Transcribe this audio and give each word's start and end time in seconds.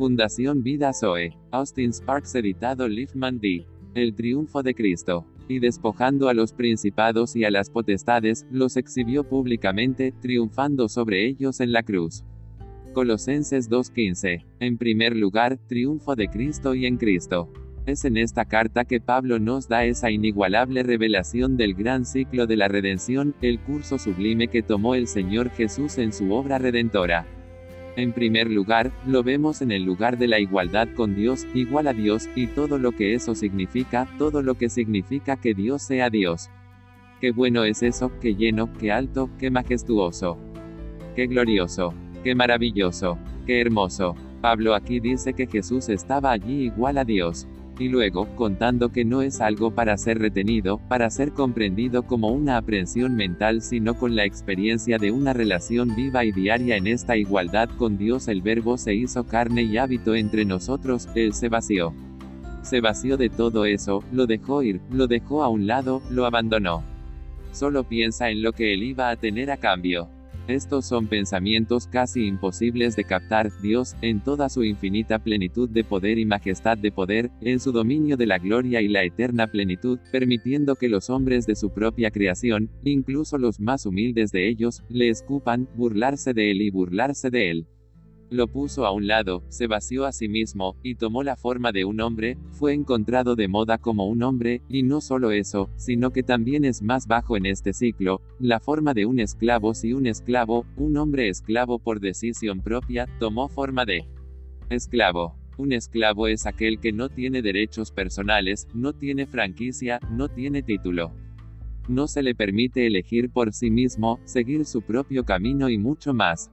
Fundación 0.00 0.62
Vida 0.62 0.94
Zoe. 0.94 1.36
Austin 1.50 1.92
Sparks 1.92 2.34
editado 2.34 2.88
Liefman 2.88 3.38
D. 3.38 3.66
El 3.94 4.14
triunfo 4.14 4.62
de 4.62 4.74
Cristo. 4.74 5.26
Y 5.46 5.58
despojando 5.58 6.30
a 6.30 6.32
los 6.32 6.54
principados 6.54 7.36
y 7.36 7.44
a 7.44 7.50
las 7.50 7.68
potestades, 7.68 8.46
los 8.50 8.78
exhibió 8.78 9.24
públicamente, 9.24 10.14
triunfando 10.22 10.88
sobre 10.88 11.26
ellos 11.26 11.60
en 11.60 11.72
la 11.72 11.82
cruz. 11.82 12.24
Colosenses 12.94 13.68
2.15. 13.68 14.46
En 14.60 14.78
primer 14.78 15.14
lugar, 15.14 15.58
triunfo 15.68 16.16
de 16.16 16.28
Cristo 16.28 16.74
y 16.74 16.86
en 16.86 16.96
Cristo. 16.96 17.52
Es 17.84 18.06
en 18.06 18.16
esta 18.16 18.46
carta 18.46 18.86
que 18.86 19.02
Pablo 19.02 19.38
nos 19.38 19.68
da 19.68 19.84
esa 19.84 20.10
inigualable 20.10 20.82
revelación 20.82 21.58
del 21.58 21.74
gran 21.74 22.06
ciclo 22.06 22.46
de 22.46 22.56
la 22.56 22.68
redención, 22.68 23.34
el 23.42 23.60
curso 23.60 23.98
sublime 23.98 24.48
que 24.48 24.62
tomó 24.62 24.94
el 24.94 25.06
Señor 25.08 25.50
Jesús 25.50 25.98
en 25.98 26.14
su 26.14 26.32
obra 26.32 26.56
redentora. 26.56 27.26
En 27.96 28.12
primer 28.12 28.50
lugar, 28.50 28.92
lo 29.06 29.22
vemos 29.22 29.62
en 29.62 29.72
el 29.72 29.84
lugar 29.84 30.16
de 30.16 30.28
la 30.28 30.38
igualdad 30.38 30.88
con 30.94 31.14
Dios, 31.14 31.46
igual 31.54 31.88
a 31.88 31.92
Dios, 31.92 32.28
y 32.34 32.46
todo 32.46 32.78
lo 32.78 32.92
que 32.92 33.14
eso 33.14 33.34
significa, 33.34 34.08
todo 34.16 34.42
lo 34.42 34.54
que 34.54 34.68
significa 34.68 35.36
que 35.36 35.54
Dios 35.54 35.82
sea 35.82 36.08
Dios. 36.08 36.50
Qué 37.20 37.32
bueno 37.32 37.64
es 37.64 37.82
eso, 37.82 38.12
qué 38.20 38.34
lleno, 38.34 38.72
qué 38.78 38.92
alto, 38.92 39.28
qué 39.38 39.50
majestuoso. 39.50 40.38
Qué 41.16 41.26
glorioso, 41.26 41.92
qué 42.22 42.34
maravilloso, 42.34 43.18
qué 43.46 43.60
hermoso. 43.60 44.14
Pablo 44.40 44.74
aquí 44.74 45.00
dice 45.00 45.34
que 45.34 45.46
Jesús 45.46 45.88
estaba 45.88 46.30
allí 46.30 46.64
igual 46.64 46.96
a 46.96 47.04
Dios 47.04 47.46
y 47.78 47.88
luego, 47.88 48.26
contando 48.36 48.90
que 48.90 49.04
no 49.04 49.22
es 49.22 49.40
algo 49.40 49.70
para 49.70 49.96
ser 49.96 50.18
retenido, 50.18 50.78
para 50.88 51.08
ser 51.10 51.32
comprendido 51.32 52.02
como 52.02 52.28
una 52.28 52.56
aprehensión 52.56 53.16
mental, 53.16 53.62
sino 53.62 53.94
con 53.94 54.16
la 54.16 54.24
experiencia 54.24 54.98
de 54.98 55.10
una 55.10 55.32
relación 55.32 55.94
viva 55.94 56.24
y 56.24 56.32
diaria 56.32 56.76
en 56.76 56.86
esta 56.86 57.16
igualdad 57.16 57.70
con 57.78 57.96
Dios 57.96 58.28
el 58.28 58.42
Verbo 58.42 58.76
se 58.76 58.94
hizo 58.94 59.24
carne 59.24 59.62
y 59.62 59.78
hábito 59.78 60.14
entre 60.14 60.44
nosotros, 60.44 61.08
Él 61.14 61.32
se 61.32 61.48
vació. 61.48 61.94
Se 62.62 62.80
vació 62.80 63.16
de 63.16 63.30
todo 63.30 63.64
eso, 63.64 64.04
lo 64.12 64.26
dejó 64.26 64.62
ir, 64.62 64.80
lo 64.90 65.06
dejó 65.06 65.42
a 65.42 65.48
un 65.48 65.66
lado, 65.66 66.02
lo 66.10 66.26
abandonó. 66.26 66.82
Solo 67.52 67.84
piensa 67.84 68.30
en 68.30 68.42
lo 68.42 68.52
que 68.52 68.74
Él 68.74 68.82
iba 68.82 69.08
a 69.08 69.16
tener 69.16 69.50
a 69.50 69.56
cambio. 69.56 70.08
Estos 70.50 70.84
son 70.84 71.06
pensamientos 71.06 71.86
casi 71.86 72.26
imposibles 72.26 72.96
de 72.96 73.04
captar, 73.04 73.52
Dios, 73.62 73.94
en 74.02 74.18
toda 74.18 74.48
su 74.48 74.64
infinita 74.64 75.20
plenitud 75.20 75.68
de 75.68 75.84
poder 75.84 76.18
y 76.18 76.24
majestad 76.24 76.76
de 76.76 76.90
poder, 76.90 77.30
en 77.40 77.60
su 77.60 77.70
dominio 77.70 78.16
de 78.16 78.26
la 78.26 78.38
gloria 78.38 78.82
y 78.82 78.88
la 78.88 79.04
eterna 79.04 79.46
plenitud, 79.46 80.00
permitiendo 80.10 80.74
que 80.74 80.88
los 80.88 81.08
hombres 81.08 81.46
de 81.46 81.54
su 81.54 81.70
propia 81.72 82.10
creación, 82.10 82.68
incluso 82.82 83.38
los 83.38 83.60
más 83.60 83.86
humildes 83.86 84.32
de 84.32 84.48
ellos, 84.48 84.82
le 84.88 85.08
escupan, 85.08 85.68
burlarse 85.76 86.34
de 86.34 86.50
él 86.50 86.62
y 86.62 86.70
burlarse 86.70 87.30
de 87.30 87.50
él. 87.52 87.66
Lo 88.30 88.46
puso 88.46 88.86
a 88.86 88.92
un 88.92 89.08
lado, 89.08 89.42
se 89.48 89.66
vació 89.66 90.06
a 90.06 90.12
sí 90.12 90.28
mismo, 90.28 90.76
y 90.84 90.94
tomó 90.94 91.24
la 91.24 91.34
forma 91.34 91.72
de 91.72 91.84
un 91.84 92.00
hombre, 92.00 92.38
fue 92.52 92.74
encontrado 92.74 93.34
de 93.34 93.48
moda 93.48 93.78
como 93.78 94.06
un 94.06 94.22
hombre, 94.22 94.62
y 94.68 94.84
no 94.84 95.00
solo 95.00 95.32
eso, 95.32 95.68
sino 95.74 96.12
que 96.12 96.22
también 96.22 96.64
es 96.64 96.80
más 96.80 97.08
bajo 97.08 97.36
en 97.36 97.44
este 97.44 97.72
ciclo, 97.72 98.22
la 98.38 98.60
forma 98.60 98.94
de 98.94 99.04
un 99.04 99.18
esclavo 99.18 99.74
si 99.74 99.94
un 99.94 100.06
esclavo, 100.06 100.64
un 100.76 100.96
hombre 100.96 101.28
esclavo 101.28 101.80
por 101.80 101.98
decisión 101.98 102.60
propia, 102.60 103.08
tomó 103.18 103.48
forma 103.48 103.84
de 103.84 104.06
esclavo. 104.68 105.34
Un 105.58 105.72
esclavo 105.72 106.28
es 106.28 106.46
aquel 106.46 106.78
que 106.78 106.92
no 106.92 107.08
tiene 107.08 107.42
derechos 107.42 107.90
personales, 107.90 108.68
no 108.72 108.92
tiene 108.92 109.26
franquicia, 109.26 109.98
no 110.08 110.28
tiene 110.28 110.62
título. 110.62 111.12
No 111.88 112.06
se 112.06 112.22
le 112.22 112.36
permite 112.36 112.86
elegir 112.86 113.28
por 113.30 113.52
sí 113.52 113.72
mismo, 113.72 114.20
seguir 114.24 114.64
su 114.64 114.82
propio 114.82 115.24
camino 115.24 115.68
y 115.68 115.78
mucho 115.78 116.14
más. 116.14 116.52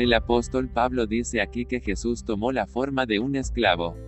El 0.00 0.14
apóstol 0.14 0.70
Pablo 0.70 1.06
dice 1.06 1.42
aquí 1.42 1.66
que 1.66 1.78
Jesús 1.78 2.24
tomó 2.24 2.52
la 2.52 2.66
forma 2.66 3.04
de 3.04 3.18
un 3.18 3.36
esclavo. 3.36 3.98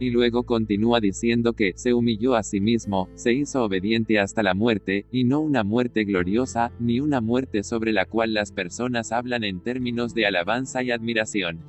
Y 0.00 0.10
luego 0.10 0.42
continúa 0.42 0.98
diciendo 0.98 1.52
que 1.52 1.72
se 1.76 1.94
humilló 1.94 2.34
a 2.34 2.42
sí 2.42 2.60
mismo, 2.60 3.08
se 3.14 3.32
hizo 3.32 3.62
obediente 3.62 4.18
hasta 4.18 4.42
la 4.42 4.54
muerte, 4.54 5.06
y 5.12 5.22
no 5.22 5.38
una 5.38 5.62
muerte 5.62 6.02
gloriosa, 6.02 6.72
ni 6.80 6.98
una 6.98 7.20
muerte 7.20 7.62
sobre 7.62 7.92
la 7.92 8.06
cual 8.06 8.34
las 8.34 8.50
personas 8.50 9.12
hablan 9.12 9.44
en 9.44 9.60
términos 9.60 10.14
de 10.14 10.26
alabanza 10.26 10.82
y 10.82 10.90
admiración. 10.90 11.60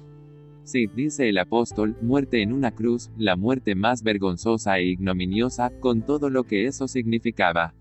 Sí, 0.64 0.88
dice 0.96 1.30
el 1.30 1.38
apóstol, 1.38 1.96
muerte 2.02 2.42
en 2.42 2.54
una 2.54 2.72
cruz, 2.72 3.12
la 3.16 3.36
muerte 3.36 3.76
más 3.76 4.02
vergonzosa 4.02 4.80
e 4.80 4.86
ignominiosa, 4.86 5.70
con 5.80 6.04
todo 6.04 6.32
lo 6.32 6.46
que 6.46 6.66
eso 6.66 6.88
significaba. 6.88 7.76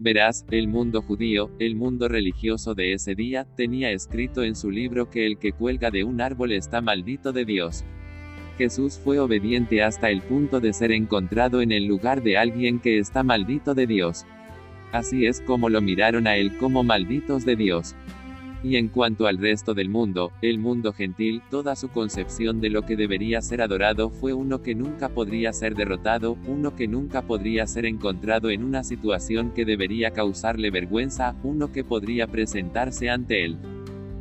Verás, 0.00 0.46
el 0.52 0.68
mundo 0.68 1.02
judío, 1.02 1.50
el 1.58 1.74
mundo 1.74 2.06
religioso 2.06 2.74
de 2.74 2.92
ese 2.92 3.16
día, 3.16 3.46
tenía 3.56 3.90
escrito 3.90 4.44
en 4.44 4.54
su 4.54 4.70
libro 4.70 5.10
que 5.10 5.26
el 5.26 5.38
que 5.38 5.50
cuelga 5.50 5.90
de 5.90 6.04
un 6.04 6.20
árbol 6.20 6.52
está 6.52 6.80
maldito 6.80 7.32
de 7.32 7.44
Dios. 7.44 7.84
Jesús 8.58 9.00
fue 9.02 9.18
obediente 9.18 9.82
hasta 9.82 10.10
el 10.10 10.22
punto 10.22 10.60
de 10.60 10.72
ser 10.72 10.92
encontrado 10.92 11.62
en 11.62 11.72
el 11.72 11.86
lugar 11.86 12.22
de 12.22 12.38
alguien 12.38 12.78
que 12.78 12.98
está 12.98 13.24
maldito 13.24 13.74
de 13.74 13.88
Dios. 13.88 14.24
Así 14.92 15.26
es 15.26 15.40
como 15.40 15.68
lo 15.68 15.80
miraron 15.80 16.28
a 16.28 16.36
él 16.36 16.56
como 16.58 16.84
malditos 16.84 17.44
de 17.44 17.56
Dios. 17.56 17.96
Y 18.62 18.76
en 18.76 18.88
cuanto 18.88 19.26
al 19.26 19.38
resto 19.38 19.72
del 19.72 19.88
mundo, 19.88 20.32
el 20.42 20.58
mundo 20.58 20.92
gentil, 20.92 21.42
toda 21.48 21.76
su 21.76 21.88
concepción 21.88 22.60
de 22.60 22.70
lo 22.70 22.82
que 22.82 22.96
debería 22.96 23.40
ser 23.40 23.62
adorado 23.62 24.10
fue 24.10 24.34
uno 24.34 24.62
que 24.62 24.74
nunca 24.74 25.08
podría 25.08 25.52
ser 25.52 25.76
derrotado, 25.76 26.36
uno 26.48 26.74
que 26.74 26.88
nunca 26.88 27.22
podría 27.22 27.66
ser 27.68 27.86
encontrado 27.86 28.50
en 28.50 28.64
una 28.64 28.82
situación 28.82 29.52
que 29.52 29.64
debería 29.64 30.10
causarle 30.10 30.70
vergüenza, 30.70 31.36
uno 31.44 31.70
que 31.70 31.84
podría 31.84 32.26
presentarse 32.26 33.08
ante 33.10 33.44
él. 33.44 33.58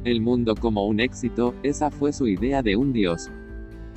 El 0.03 0.21
mundo 0.21 0.53
como 0.55 0.85
un 0.85 0.99
éxito, 0.99 1.55
esa 1.63 1.89
fue 1.89 2.13
su 2.13 2.27
idea 2.27 2.61
de 2.61 2.75
un 2.75 2.93
Dios. 2.93 3.31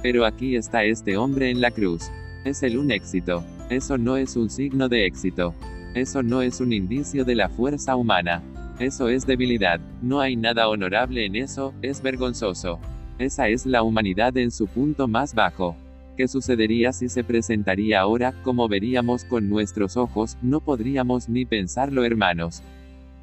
Pero 0.02 0.24
aquí 0.24 0.56
está 0.56 0.84
este 0.84 1.18
hombre 1.18 1.50
en 1.50 1.60
la 1.60 1.70
cruz. 1.70 2.10
Es 2.46 2.62
el 2.62 2.78
un 2.78 2.90
éxito. 2.90 3.44
Eso 3.68 3.98
no 3.98 4.16
es 4.16 4.36
un 4.36 4.48
signo 4.48 4.88
de 4.88 5.04
éxito. 5.04 5.54
Eso 5.94 6.22
no 6.22 6.40
es 6.40 6.60
un 6.60 6.72
indicio 6.72 7.24
de 7.26 7.34
la 7.34 7.50
fuerza 7.50 7.94
humana. 7.96 8.42
Eso 8.80 9.10
es 9.10 9.26
debilidad. 9.26 9.78
No 10.00 10.20
hay 10.20 10.36
nada 10.36 10.66
honorable 10.66 11.26
en 11.26 11.36
eso, 11.36 11.74
es 11.82 12.00
vergonzoso. 12.00 12.80
Esa 13.18 13.48
es 13.48 13.66
la 13.66 13.82
humanidad 13.82 14.34
en 14.38 14.50
su 14.50 14.66
punto 14.66 15.06
más 15.06 15.34
bajo. 15.34 15.76
¿Qué 16.16 16.26
sucedería 16.26 16.90
si 16.94 17.10
se 17.10 17.22
presentaría 17.22 18.00
ahora, 18.00 18.32
como 18.42 18.68
veríamos 18.68 19.24
con 19.24 19.50
nuestros 19.50 19.98
ojos? 19.98 20.38
No 20.40 20.62
podríamos 20.62 21.28
ni 21.28 21.44
pensarlo 21.44 22.04
hermanos. 22.04 22.62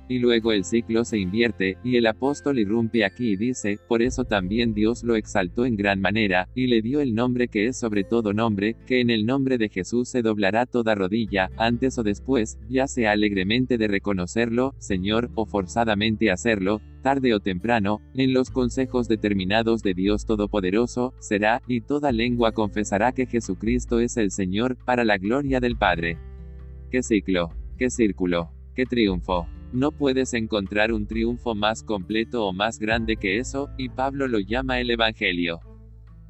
Y 0.10 0.20
luego 0.20 0.52
el 0.52 0.64
ciclo 0.64 1.04
se 1.04 1.18
invierte, 1.18 1.78
y 1.84 1.98
el 1.98 2.08
apóstol 2.08 2.60
irrumpe 2.60 3.04
aquí 3.04 3.32
y 3.32 3.36
dice, 3.36 3.78
por 3.88 4.02
eso 4.02 4.24
también 4.24 4.74
Dios 4.74 5.04
lo 5.04 5.16
exaltó 5.16 5.66
en 5.66 5.76
gran 5.76 6.00
manera, 6.00 6.48
y 6.56 6.68
le 6.68 6.82
dio 6.82 7.02
el 7.02 7.14
nombre 7.14 7.48
que 7.50 7.68
es 7.68 7.78
sobre 7.78 8.04
todo 8.04 8.34
nombre, 8.34 8.76
que 8.86 9.02
en 9.02 9.10
el 9.10 9.26
nombre 9.26 9.58
de 9.58 9.70
Jesús 9.70 10.10
se 10.10 10.22
doblará 10.22 10.66
toda 10.66 10.96
rodilla, 10.96 11.50
antes 11.58 11.98
o 11.98 12.04
después, 12.04 12.58
ya 12.70 12.88
sea 12.88 13.12
alegremente 13.12 13.78
de 13.78 13.88
reconocerlo, 13.88 14.76
Señor, 14.78 15.30
o 15.36 15.46
forzadamente 15.46 16.32
hacerlo, 16.32 16.82
tarde 17.02 17.34
o 17.34 17.40
temprano, 17.40 18.02
en 18.16 18.34
los 18.34 18.50
consejos 18.50 19.08
determinados 19.08 19.82
de 19.84 19.94
Dios 19.94 20.26
Todopoderoso, 20.26 21.14
será, 21.20 21.62
y 21.68 21.82
toda 21.82 22.12
lengua 22.12 22.54
confesará 22.54 23.12
que 23.12 23.26
Jesucristo 23.26 24.00
es 24.00 24.18
el 24.18 24.32
Señor, 24.32 24.78
para 24.86 25.04
la 25.04 25.18
gloria 25.18 25.60
del 25.60 25.78
Padre. 25.78 26.18
¡Qué 26.92 27.04
ciclo! 27.04 27.50
¡Qué 27.78 27.90
círculo! 27.90 28.52
¡Qué 28.76 28.86
triunfo! 28.86 29.48
No 29.74 29.92
puedes 29.92 30.34
encontrar 30.34 30.94
un 30.94 31.08
triunfo 31.08 31.54
más 31.54 31.84
completo 31.84 32.46
o 32.46 32.54
más 32.54 32.80
grande 32.80 33.18
que 33.18 33.38
eso, 33.38 33.70
y 33.78 33.90
Pablo 33.90 34.28
lo 34.28 34.40
llama 34.40 34.80
el 34.80 34.90
Evangelio. 34.90 35.60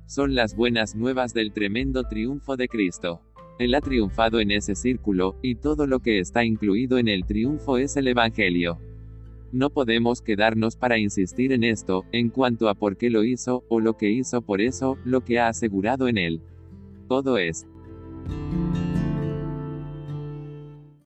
Son 0.07 0.33
las 0.33 0.55
buenas 0.55 0.95
nuevas 0.95 1.33
del 1.33 1.53
tremendo 1.53 2.03
triunfo 2.03 2.57
de 2.57 2.67
Cristo. 2.67 3.21
Él 3.59 3.75
ha 3.75 3.81
triunfado 3.81 4.39
en 4.39 4.51
ese 4.51 4.73
círculo, 4.73 5.37
y 5.43 5.55
todo 5.55 5.85
lo 5.85 5.99
que 5.99 6.19
está 6.19 6.43
incluido 6.45 6.97
en 6.97 7.07
el 7.07 7.25
triunfo 7.25 7.77
es 7.77 7.95
el 7.95 8.07
Evangelio. 8.07 8.79
No 9.51 9.69
podemos 9.69 10.21
quedarnos 10.21 10.75
para 10.75 10.97
insistir 10.97 11.51
en 11.51 11.63
esto, 11.63 12.05
en 12.11 12.29
cuanto 12.29 12.69
a 12.69 12.75
por 12.75 12.97
qué 12.97 13.09
lo 13.09 13.23
hizo, 13.23 13.63
o 13.69 13.79
lo 13.79 13.97
que 13.97 14.09
hizo 14.09 14.41
por 14.41 14.61
eso, 14.61 14.97
lo 15.05 15.21
que 15.21 15.39
ha 15.39 15.47
asegurado 15.47 16.07
en 16.07 16.17
él. 16.17 16.41
Todo 17.07 17.37
es 17.37 17.67